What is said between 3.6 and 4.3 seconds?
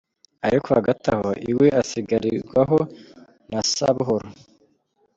Sabuhoro.